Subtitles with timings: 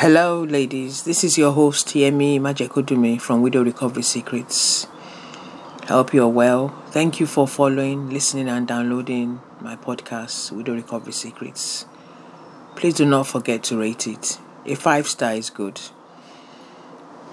[0.00, 1.02] Hello, ladies.
[1.02, 4.86] This is your host, Yemi Majekodunmi from Widow Recovery Secrets.
[5.82, 6.68] I hope you are well.
[6.86, 11.84] Thank you for following, listening, and downloading my podcast, Widow Recovery Secrets.
[12.76, 14.38] Please do not forget to rate it.
[14.64, 15.78] A five star is good.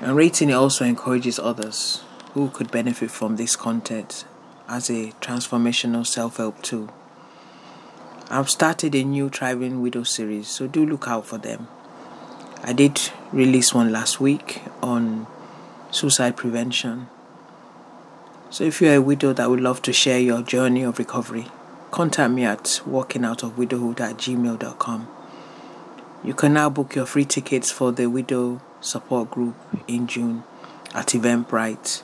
[0.00, 2.02] And rating it also encourages others
[2.32, 4.24] who could benefit from this content
[4.66, 6.92] as a transformational self help tool.
[8.28, 11.68] I've started a new Thriving Widow series, so do look out for them.
[12.62, 13.00] I did
[13.32, 15.26] release one last week on
[15.90, 17.08] suicide prevention.
[18.50, 21.46] So if you're a widow that would love to share your journey of recovery,
[21.90, 25.08] contact me at walkingoutofwidowhood at gmail.com.
[26.24, 29.54] You can now book your free tickets for the widow support group
[29.86, 30.44] in June
[30.94, 32.02] at Eventbrite.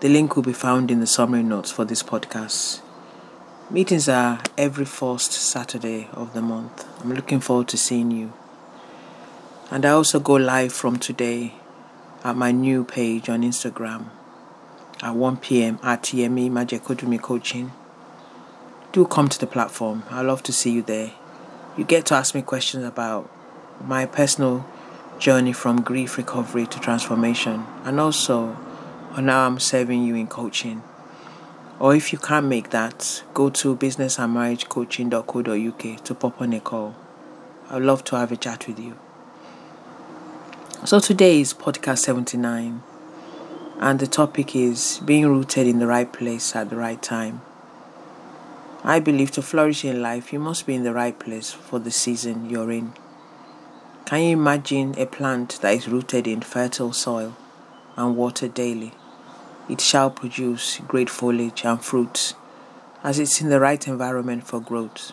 [0.00, 2.80] The link will be found in the summary notes for this podcast.
[3.68, 6.86] Meetings are every first Saturday of the month.
[7.00, 8.32] I'm looking forward to seeing you.
[9.72, 11.54] And I also go live from today
[12.24, 14.06] at my new page on Instagram
[15.00, 15.78] at 1 p.m.
[15.82, 17.70] at Yemi Majekodunmi Coaching.
[18.90, 20.02] Do come to the platform.
[20.10, 21.12] I love to see you there.
[21.76, 23.30] You get to ask me questions about
[23.80, 24.66] my personal
[25.20, 28.56] journey from grief recovery to transformation and also
[29.12, 30.82] on how I'm serving you in coaching.
[31.78, 36.96] Or if you can't make that, go to businessandmarriagecoaching.co.uk to pop on a call.
[37.70, 38.96] I'd love to have a chat with you.
[40.82, 42.82] So today is podcast 79,
[43.80, 47.42] and the topic is being rooted in the right place at the right time.
[48.82, 51.90] I believe to flourish in life, you must be in the right place for the
[51.90, 52.94] season you're in.
[54.06, 57.36] Can you imagine a plant that is rooted in fertile soil
[57.94, 58.94] and watered daily?
[59.68, 62.32] It shall produce great foliage and fruits
[63.04, 65.12] as it's in the right environment for growth.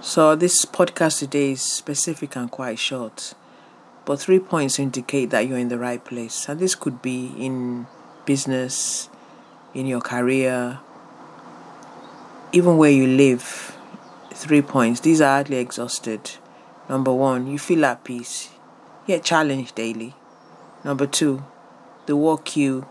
[0.00, 3.34] So, this podcast today is specific and quite short
[4.04, 6.48] but three points indicate that you're in the right place.
[6.48, 7.86] And this could be in
[8.24, 9.08] business,
[9.74, 10.80] in your career,
[12.52, 13.76] even where you live.
[14.34, 15.00] Three points.
[15.00, 16.32] These are hardly exhausted.
[16.88, 18.50] Number one, you feel at peace,
[19.06, 20.14] yet challenged daily.
[20.84, 21.44] Number two,
[22.06, 22.86] the work you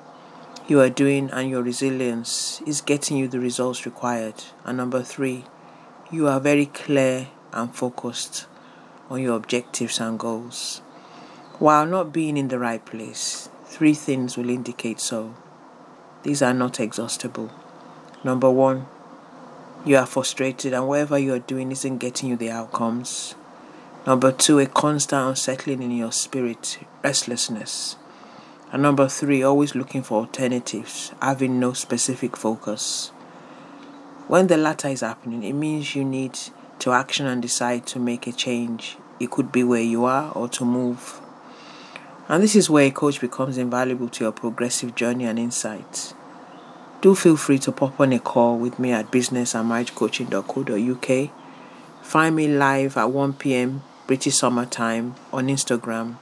[0.68, 4.36] you are doing and your resilience is getting you the results required.
[4.64, 5.44] And number three,
[6.10, 8.46] you are very clear and focused
[9.10, 10.82] on your objectives and goals.
[11.62, 15.36] While not being in the right place, three things will indicate so.
[16.24, 17.52] These are not exhaustible.
[18.24, 18.88] Number one,
[19.86, 23.36] you are frustrated and whatever you are doing isn't getting you the outcomes.
[24.08, 27.96] Number two, a constant unsettling in your spirit, restlessness.
[28.72, 33.10] And number three, always looking for alternatives, having no specific focus.
[34.28, 36.40] When the latter is happening, it means you need
[36.80, 38.98] to action and decide to make a change.
[39.20, 41.22] It could be where you are or to move.
[42.32, 46.14] And this is where a coach becomes invaluable to your progressive journey and insights.
[47.02, 51.30] Do feel free to pop on a call with me at businessandmarriagecoaching.co.uk.
[52.02, 53.84] Find me live at 1 p.m.
[54.08, 56.16] British Summer Time on Instagram,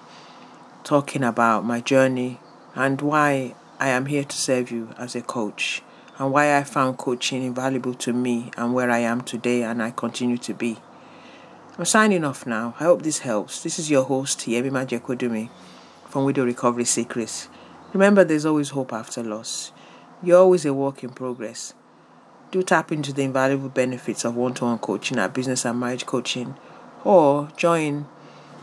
[0.84, 2.40] talking about my journey
[2.74, 5.84] and why I am here to serve you as a coach,
[6.18, 9.92] and why I found coaching invaluable to me and where I am today and I
[9.92, 10.80] continue to be.
[11.78, 12.74] I'm signing off now.
[12.80, 13.62] I hope this helps.
[13.62, 15.52] This is your host, Yemi Majekodunmi
[16.10, 17.48] from Widow Recovery Secrets.
[17.94, 19.72] Remember, there's always hope after loss.
[20.22, 21.74] You're always a work in progress.
[22.52, 26.06] Do tap into the invaluable benefits of one to one coaching at Business and Marriage
[26.06, 26.56] Coaching
[27.04, 28.08] or join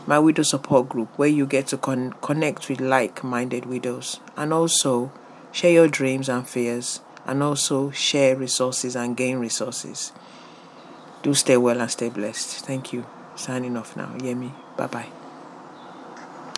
[0.05, 4.53] my widow support group where you get to con- connect with like minded widows and
[4.53, 5.11] also
[5.51, 10.11] share your dreams and fears and also share resources and gain resources.
[11.23, 12.65] Do stay well and stay blessed.
[12.65, 13.05] Thank you.
[13.35, 14.13] Signing off now.
[14.17, 14.51] Yemi.
[14.77, 15.16] Bye bye.